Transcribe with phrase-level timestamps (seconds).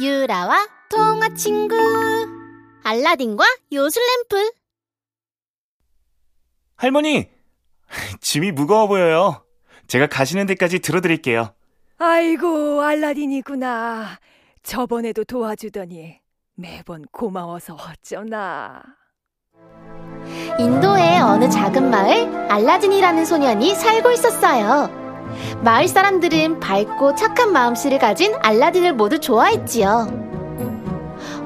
[0.00, 1.76] 유라와 통화 친구
[2.84, 4.52] 알라딘과 요술램프
[6.76, 7.28] 할머니,
[8.20, 9.44] 짐이 무거워 보여요.
[9.88, 11.52] 제가 가시는 데까지 들어드릴게요.
[11.98, 14.18] 아이고, 알라딘이구나.
[14.62, 16.20] 저번에도 도와주더니
[16.54, 18.82] 매번 고마워서 어쩌나.
[20.60, 24.97] 인도의 어느 작은 마을 알라딘이라는 소년이 살고 있었어요.
[25.62, 30.26] 마을 사람들은 밝고 착한 마음씨를 가진 알라딘을 모두 좋아했지요.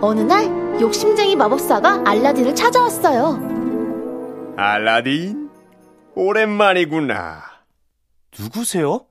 [0.00, 4.54] 어느 날 욕심쟁이 마법사가 알라딘을 찾아왔어요.
[4.56, 5.50] 알라딘?
[6.14, 7.42] 오랜만이구나.
[8.38, 9.06] 누구세요?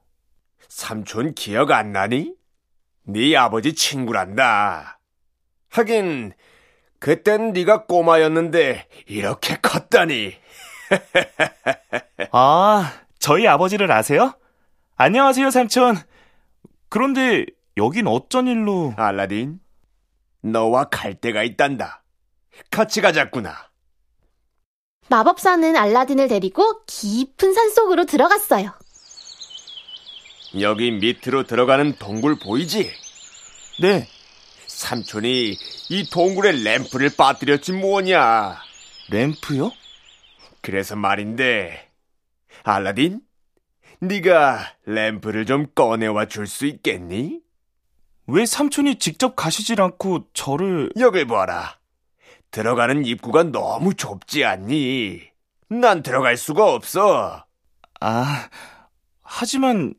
[0.68, 2.34] 삼촌 기억 안 나니?
[3.04, 5.00] 네 아버지 친구란다.
[5.70, 6.34] 하긴
[7.00, 10.36] 그땐 네가 꼬마였는데 이렇게 컸다니.
[12.32, 14.34] 아, 저희 아버지를 아세요?
[15.04, 15.98] 안녕하세요, 삼촌.
[16.88, 18.94] 그런데 여긴 어쩐 일로...
[18.98, 19.60] 알라딘,
[20.44, 22.04] 너와 갈 데가 있단다.
[22.70, 23.72] 같이 가자꾸나.
[25.10, 28.76] 마법사는 알라딘을 데리고 깊은 산속으로 들어갔어요.
[30.60, 32.88] 여기 밑으로 들어가는 동굴 보이지?
[33.82, 34.08] 네,
[34.68, 35.58] 삼촌이
[35.90, 38.56] 이 동굴에 램프를 빠뜨렸지 뭐냐.
[39.10, 39.72] 램프요?
[40.62, 41.90] 그래서 말인데,
[42.62, 43.22] 알라딘,
[44.02, 47.42] 네가 램프를 좀 꺼내와 줄 수 있겠니?
[48.28, 50.92] 왜 삼촌이 직접 가시질 않고 저를...
[50.98, 51.78] 여길 봐라.
[52.50, 55.22] 들어가는 입구가 너무 좁지 않니?
[55.70, 57.46] 난 들어갈 수가 없어.
[58.00, 58.50] 아,
[59.22, 59.94] 하지만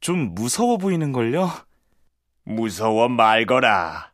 [0.00, 1.50] 좀 무서워 보이는걸요?
[2.44, 4.12] 무서워 말거라.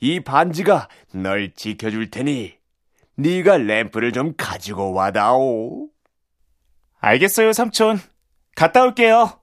[0.00, 2.56] 이 반지가 널 지켜줄 테니
[3.14, 5.88] 네가 램프를 좀 가지고 와다오.
[6.98, 8.00] 알겠어요, 삼촌.
[8.56, 9.38] 갔다 올게요.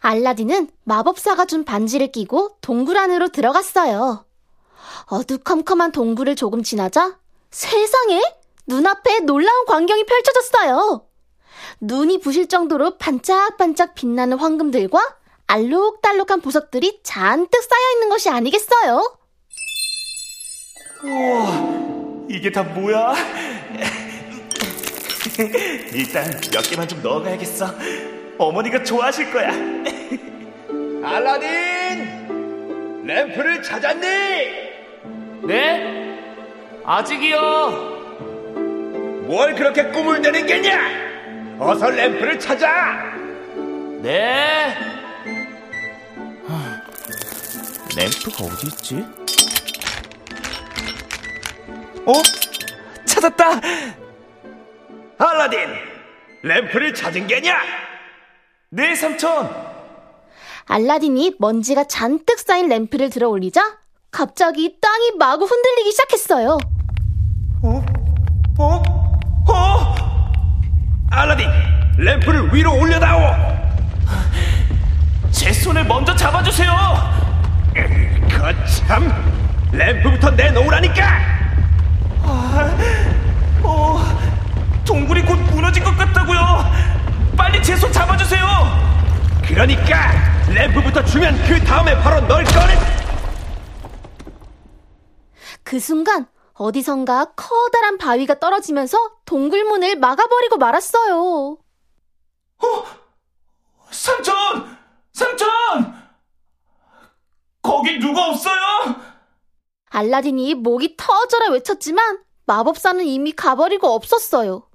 [0.00, 4.24] 알라딘은 마법사가 준 반지를 끼고 동굴 안으로 들어갔어요.
[5.06, 7.18] 어두컴컴한 동굴을 조금 지나자
[7.50, 8.20] 세상에
[8.66, 11.06] 눈앞에 놀라운 광경이 펼쳐졌어요.
[11.80, 14.98] 눈이 부실 정도로 반짝반짝 빛나는 황금들과
[15.46, 19.18] 알록달록한 보석들이 잔뜩 쌓여 있는 것이 아니겠어요?
[21.04, 23.14] 우와, 이게 다 뭐야?
[25.94, 27.72] 일단 몇 개만 좀 넣어가야겠어.
[28.38, 29.50] 어머니가 좋아하실 거야.
[31.04, 32.18] 알라딘!
[33.04, 34.00] 램프를 찾았니?
[35.46, 36.18] 네?
[36.84, 37.96] 아직이요.
[39.26, 41.56] 뭘 그렇게 꿈을 내는 게냐?
[41.58, 43.14] 어서 램프를 찾아!
[44.02, 44.74] 네.
[47.96, 49.04] 램프가 어디 있지?
[52.06, 52.12] 어?
[53.04, 53.60] 찾았다.
[55.18, 55.58] 알라딘!
[56.42, 57.56] 램프를 찾은 게냐?
[58.70, 59.50] 네, 삼촌.
[60.66, 63.60] 알라딘이 먼지가 잔뜩 쌓인 램프를 들어 올리자
[64.10, 66.58] 갑자기 땅이 마구 흔들리기 시작했어요.
[67.62, 67.84] 어?
[68.58, 68.82] 어?
[69.50, 69.94] 어?
[71.10, 71.48] 알라딘!
[71.98, 73.34] 램프를 위로 올려다오!
[75.32, 76.70] 제 손을 먼저 잡아주세요.
[78.30, 79.10] 거참!
[79.72, 81.04] 램프부터 내놓으라니까!
[82.22, 82.50] 어,
[84.88, 86.38] 동굴이 곧 무너질 것 같다고요.
[87.36, 88.42] 빨리 제 손 잡아주세요.
[89.46, 90.10] 그러니까
[90.48, 92.74] 램프부터 주면 그 다음에 바로 널 꺼내!
[95.62, 101.58] 그 순간 어디선가 커다란 바위가 떨어지면서 동굴 문을 막아버리고 말았어요.
[103.90, 104.34] 삼촌,
[105.12, 105.48] 삼촌,
[107.62, 108.96] 거기 누가 없어요?
[109.90, 114.67] 알라딘이 목이 터져라 외쳤지만 마법사는 이미 가버리고 없었어요.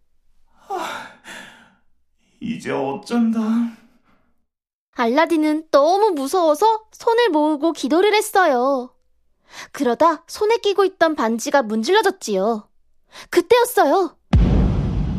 [2.39, 3.39] 이제 어쩐다.
[4.95, 8.93] 알라딘은 너무 무서워서 손을 모으고 기도를 했어요.
[9.71, 12.67] 그러다 손에 끼고 있던 반지가 문질러졌지요.
[13.29, 14.17] 그때였어요.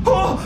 [0.07, 0.39] 어,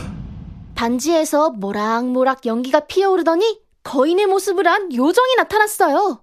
[0.74, 6.22] 반지에서 모락모락 연기가 피어오르더니 거인의 모습을 한 요정이 나타났어요.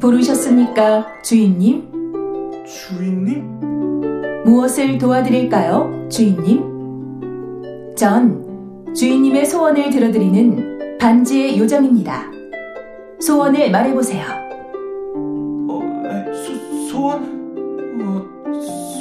[0.00, 2.64] 부르셨습니까, 주인님?
[2.64, 4.44] 주인님?
[4.44, 6.77] 무엇을 도와드릴까요, 주인님?
[7.98, 12.30] 전 주인님의 소원을 들어드리는 반지의 요정입니다.
[13.20, 14.24] 소원을 말해보세요.
[15.68, 17.24] 어, 에, 소, 소원?
[18.00, 18.24] 어,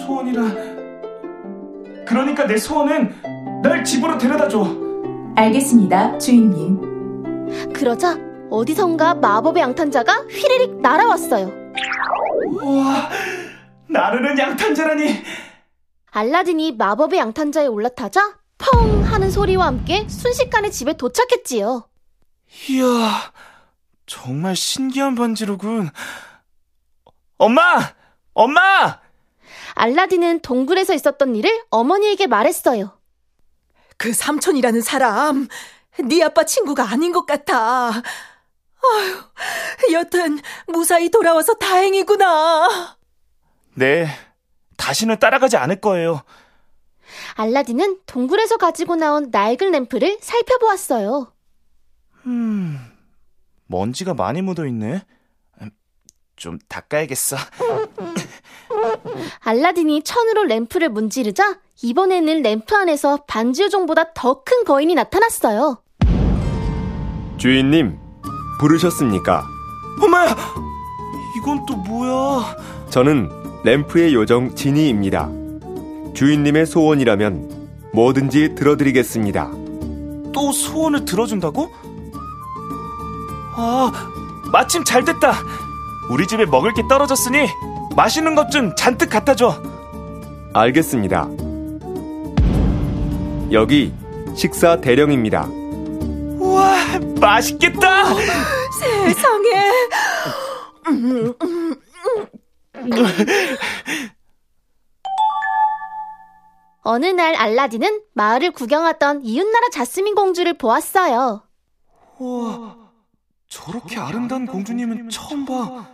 [0.04, 0.42] 소원이라.
[2.08, 3.14] 그러니까 내 소원은
[3.62, 4.66] 날 집으로 데려다 줘.
[5.36, 7.70] 알겠습니다, 주인님.
[7.74, 8.18] 그러자
[8.50, 11.52] 어디선가 마법의 양탄자가 휘리릭 날아왔어요.
[12.50, 13.10] 우와,
[13.92, 15.06] 나르는 양탄자라니.
[16.10, 21.88] 알라딘이 마법의 양탄자에 올라타자 펑 하는 소리와 함께 순식간에 집에 도착했지요.
[22.70, 23.32] 이야,
[24.06, 25.90] 정말 신기한 반지로군.
[27.38, 27.94] 엄마!
[28.34, 29.00] 엄마!
[29.76, 32.98] 알라딘은 동굴에서 있었던 일을 어머니에게 말했어요.
[33.98, 35.48] 그 삼촌이라는 사람,
[36.04, 37.90] 네 아빠 친구가 아닌 것 같아.
[37.90, 42.98] 아휴, 여튼 무사히 돌아와서 다행이구나.
[43.76, 44.08] 네,
[44.78, 46.24] 다시는 따라가지 않을 거예요.
[47.36, 51.32] 알라딘은 동굴에서 가지고 나온 낡은 램프를 살펴보았어요.
[52.26, 52.78] 음,
[53.68, 55.06] 먼지가 많이 묻어 있네.
[56.36, 57.36] 좀 닦아야겠어.
[59.40, 65.82] 알라딘이 천으로 램프를 문지르자 이번에는 램프 안에서 반지 요정보다 더 큰 거인이 나타났어요.
[67.38, 67.98] 주인님,
[68.60, 69.48] 부르셨습니까?
[70.02, 70.36] 엄마야!
[71.40, 72.56] 이건 또 뭐야?
[72.92, 73.30] 저는
[73.64, 75.30] 램프의 요정 지니입니다.
[76.18, 79.52] 주인님의 소원이라면 뭐든지 들어드리겠습니다.
[80.34, 81.70] 또 소원을 들어준다고?
[83.56, 83.92] 아,
[84.52, 85.34] 마침 잘 됐다.
[86.10, 87.46] 우리 집에 먹을 게 떨어졌으니
[87.96, 89.62] 맛있는 것 좀 잔뜩 갖다 줘.
[90.56, 91.28] 알겠습니다.
[93.52, 93.94] 여기
[94.36, 95.48] 식사 대령입니다.
[96.40, 96.78] 우와,
[97.22, 98.06] 맛있겠다.
[98.80, 99.72] 세상에.
[106.88, 111.44] 어느 날 알라딘은 마을을 구경하던 이웃나라 자스민 공주를 보았어요.
[112.18, 112.78] 우와,
[113.50, 115.86] 저렇게 아름다운 공주님은 처음 봐.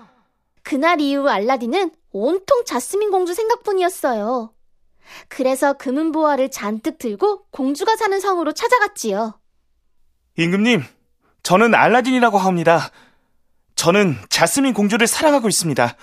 [0.62, 4.54] 그날 이후 알라딘은 온통 자스민 공주 생각뿐이었어요.
[5.30, 9.40] 그래서 금은 보화를 잔뜩 들고 공주가 사는 성으로 찾아갔지요.
[10.38, 10.84] 임금님,
[11.42, 12.92] 저는 알라딘이라고 합니다.
[13.74, 15.96] 저는 자스민 공주를 사랑하고 있습니다.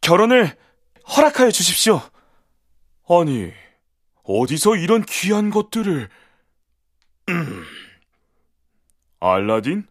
[0.00, 0.56] 결혼을
[1.16, 2.02] 허락하여 주십시오.
[3.08, 3.52] 아니,
[4.24, 6.08] 어디서 이런 귀한 것들을...
[7.28, 7.64] 음.
[9.20, 9.86] 알라딘?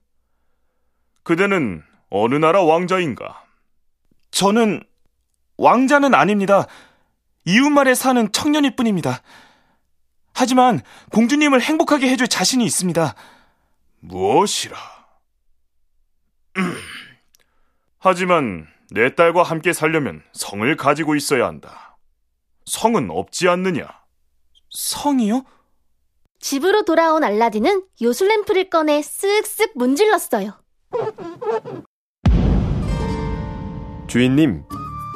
[1.23, 3.45] 그대는 어느 나라 왕자인가?
[4.31, 4.83] 저는
[5.57, 6.65] 왕자는 아닙니다.
[7.45, 9.21] 이웃말에 사는 청년일 뿐입니다.
[10.33, 13.13] 하지만 공주님을 행복하게 해줄 자신이 있습니다.
[13.99, 14.77] 무엇이라?
[16.57, 16.75] 음.
[17.99, 21.97] 하지만 내 딸과 함께 살려면 성을 가지고 있어야 한다.
[22.65, 23.98] 성은 없지 않느냐?
[24.69, 25.43] 성이요?
[26.39, 30.53] 집으로 돌아온 알라딘은 요술램프를 꺼내 쓱쓱 문질렀어요.
[34.07, 34.63] 주인님,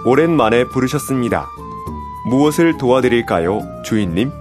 [0.05, 1.47] 오랜만에 부르셨습니다.
[2.29, 4.31] 무엇을 도와드릴까요, 주인님?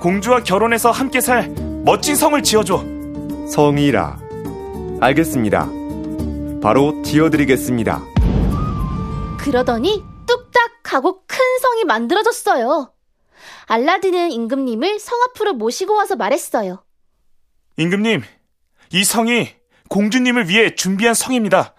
[0.00, 1.50] 공주와 결혼해서 함께 살
[1.84, 2.82] 멋진 성을 지어줘.
[3.48, 4.18] 성이라.
[5.00, 5.68] 알겠습니다.
[6.62, 8.02] 바로 지어드리겠습니다.
[9.38, 12.92] 그러더니 뚝딱 하고 큰 성이 만들어졌어요.
[13.70, 16.82] 알라딘은 임금님을 성 앞으로 모시고 와서 말했어요.
[17.76, 18.22] 임금님,
[18.92, 19.48] 이 성이
[19.88, 21.76] 공주님을 위해 준비한 성입니다.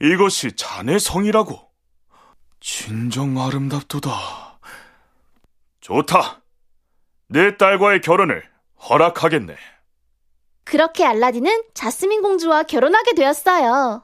[0.00, 1.60] 이것이 자네 성이라고.
[2.60, 4.58] 진정 아름답도다.
[5.82, 6.40] 좋다.
[7.28, 8.42] 내 딸과의 결혼을
[8.88, 9.54] 허락하겠네.
[10.64, 14.02] 그렇게 알라딘은 자스민 공주와 결혼하게 되었어요.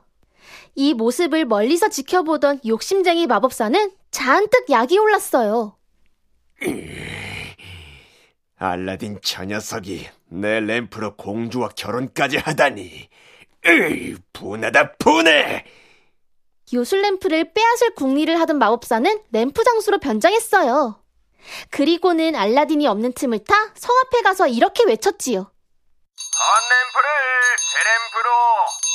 [0.74, 5.78] 이 모습을 멀리서 지켜보던 욕심쟁이 마법사는 잔뜩 약이 올랐어요.
[8.58, 13.08] 알라딘 저 녀석이 내 램프로 공주와 결혼까지 하다니.
[13.66, 15.64] 으이, 분하다 분해!
[16.72, 21.02] 요술 램프를 빼앗을 궁리를 하던 마법사는 램프 장수로 변장했어요.
[21.70, 25.38] 그리고는 알라딘이 없는 틈을 타 성 앞에 가서 이렇게 외쳤지요.
[25.40, 25.48] 헌
[26.70, 27.08] 램프를
[27.58, 28.30] 새 램프로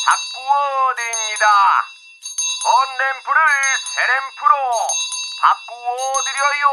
[0.07, 1.45] 바꾸어 드립니다.
[2.65, 3.39] 헌 램프를
[3.93, 4.53] 새 램프로
[5.43, 5.87] 바꾸어
[6.25, 6.65] 드려요.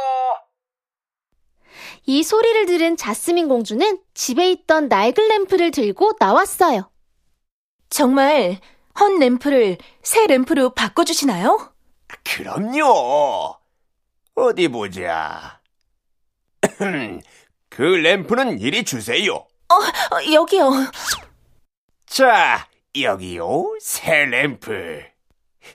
[2.06, 6.90] 이 소리를 들은 자스민 공주는 집에 있던 낡은 램프를 들고 나왔어요.
[7.88, 8.58] 정말
[9.00, 11.72] 헌 램프를 새 램프로 바꿔주시나요?
[12.24, 13.56] 그럼요.
[14.34, 15.60] 어디 보자.
[17.70, 19.34] 그 램프는 이리 주세요.
[19.34, 20.70] 어, 여기요.
[22.06, 22.68] 자,
[23.00, 23.76] 여기요.
[23.80, 25.02] 새 램프.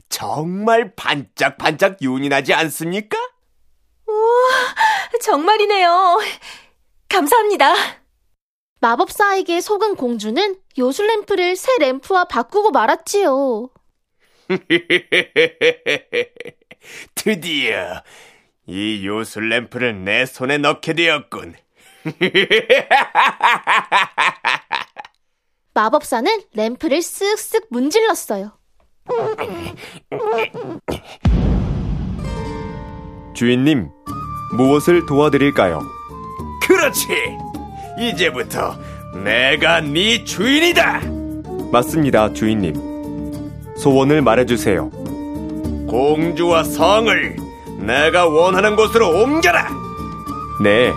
[0.07, 3.17] 정말 반짝반짝 윤이 나지 않습니까?
[5.21, 6.19] 정말이네요.
[7.09, 7.73] 감사합니다.
[8.81, 13.69] 마법사에게 속은 공주는 요술 램프를 새 램프와 바꾸고 말았지요.
[17.15, 18.01] 드디어
[18.65, 21.55] 이 요술 램프를 내 손에 넣게 되었군.
[25.73, 28.57] 마법사는 램프를 쓱쓱 문질렀어요.
[33.33, 33.89] 주인님,
[34.53, 35.81] 무엇을 도와드릴까요?
[36.61, 37.07] 그렇지.
[37.99, 38.75] 이제부터
[39.23, 41.01] 내가 네 주인이다.
[41.71, 42.73] 맞습니다, 주인님.
[43.77, 44.89] 소원을 말해주세요.
[45.87, 47.35] 공주와 성을
[47.79, 49.69] 내가 원하는 곳으로 옮겨라.
[50.63, 50.91] 네,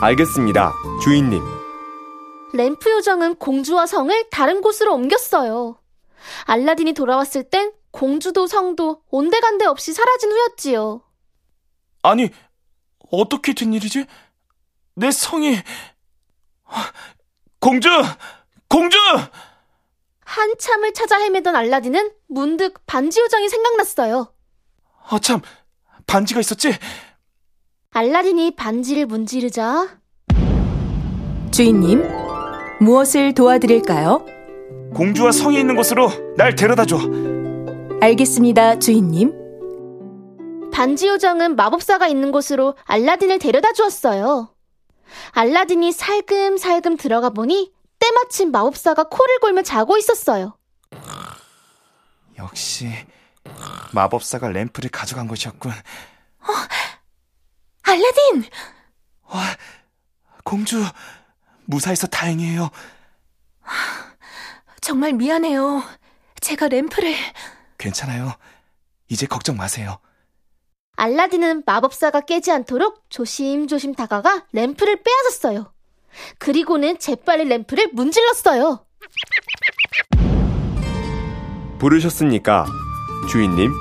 [0.00, 1.42] 알겠습니다, 주인님.
[2.52, 5.76] 램프 요정은 공주와 성을 다른 곳으로 옮겼어요.
[6.44, 11.02] 알라딘이 돌아왔을 땐 공주도 성도 온데간데 없이 사라진 후였지요.
[12.02, 12.30] 아니,
[13.14, 14.06] 어떻게 된 일이지?
[14.96, 15.56] 내 성이...
[17.60, 17.88] 공주!
[18.68, 18.98] 공주!
[20.20, 24.32] 한참을 찾아 헤매던 알라딘은 문득 반지 요정이 생각났어요.
[25.08, 25.40] 아, 참.
[26.06, 26.72] 반지가 있었지?
[27.90, 30.00] 알라딘이 반지를 문지르자
[31.52, 32.02] 주인님,
[32.80, 34.26] 무엇을 도와드릴까요?
[34.94, 36.98] 공주와 성이 있는 곳으로 날 데려다 줘.
[38.00, 39.43] 알겠습니다, 주인님.
[40.74, 44.52] 반지 요정은 마법사가 있는 곳으로 알라딘을 데려다 주었어요.
[45.30, 50.58] 알라딘이 살금살금 들어가 보니 때마침 마법사가 코를 골며 자고 있었어요.
[52.38, 52.90] 역시
[53.92, 55.70] 마법사가 램프를 가져간 것이었군.
[57.82, 58.50] 알라딘!
[60.42, 60.84] 공주,
[61.66, 62.68] 무사해서 다행이에요.
[64.80, 65.84] 정말 미안해요.
[66.40, 67.14] 제가 램프를...
[67.78, 68.34] 괜찮아요.
[69.08, 70.00] 이제 걱정 마세요.
[70.96, 75.72] 알라딘은 마법사가 깨지 않도록 조심조심 다가가 램프를 빼앗았어요.
[76.38, 78.84] 그리고는 재빨리 램프를 문질렀어요.
[81.78, 82.66] 부르셨습니까,
[83.28, 83.72] 주인님?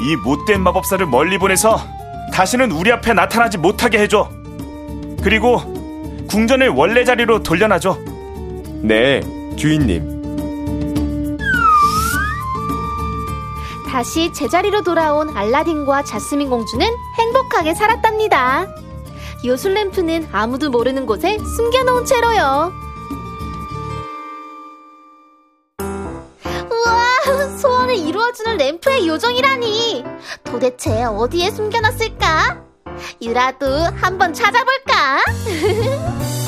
[0.00, 1.78] 이 못된 마법사를 멀리 보내서
[2.32, 4.28] 다시는 우리 앞에 나타나지 못하게 해줘.
[5.22, 5.58] 그리고
[6.28, 7.98] 궁전을 원래 자리로 돌려놔줘.
[8.82, 9.20] 네,
[9.56, 10.21] 주인님.
[13.92, 16.86] 다시 제자리로 돌아온 알라딘과 자스민 공주는
[17.18, 18.66] 행복하게 살았답니다.
[19.44, 22.72] 요술 램프는 아무도 모르는 곳에 숨겨놓은 채로요.
[26.70, 30.04] 우와, 소원을 이루어주는 램프의 요정이라니.
[30.44, 32.64] 도대체 어디에 숨겨놨을까?
[33.20, 33.66] 유라도
[34.00, 35.22] 한번 찾아볼까?